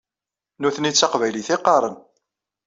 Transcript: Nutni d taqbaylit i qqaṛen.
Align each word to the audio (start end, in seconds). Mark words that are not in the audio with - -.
Nutni 0.61 0.91
d 0.91 0.95
taqbaylit 0.95 1.49
i 1.55 1.57
qqaṛen. 1.59 1.95